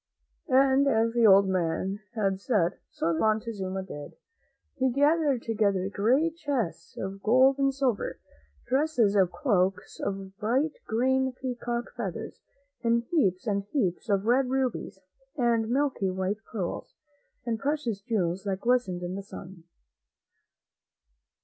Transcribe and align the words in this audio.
And 0.49 0.87
as 0.87 1.13
the 1.13 1.27
old 1.27 1.47
man 1.47 1.99
had 2.15 2.39
said, 2.39 2.79
so 2.89 3.09
the 3.09 3.13
King 3.13 3.19
Montezuma 3.19 3.83
did. 3.83 4.15
He 4.73 4.89
gathered 4.89 5.43
together 5.43 5.89
great 5.93 6.35
chests 6.37 6.97
of 6.97 7.21
gold 7.21 7.59
and 7.59 7.71
silver, 7.71 8.17
dresses 8.65 9.13
and 9.15 9.31
cloaks 9.31 9.99
of 9.99 10.35
bright 10.39 10.71
green 10.87 11.33
peacock 11.33 11.91
feathers, 11.95 12.41
and 12.83 13.03
heaps 13.11 13.45
and 13.45 13.61
heaps 13.65 14.09
of 14.09 14.25
red 14.25 14.49
rubies, 14.49 14.97
and 15.37 15.69
milky 15.69 16.09
white 16.09 16.43
pearls, 16.51 16.95
and 17.45 17.59
precious 17.59 18.01
jewels 18.01 18.43
that 18.45 18.61
glistened 18.61 19.03
in 19.03 19.13
the 19.13 19.21
sun. 19.21 19.65